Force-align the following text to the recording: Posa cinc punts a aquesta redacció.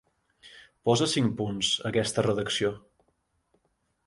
Posa 0.89 1.07
cinc 1.11 1.35
punts 1.43 1.69
a 1.75 1.85
aquesta 1.93 2.25
redacció. 2.29 2.73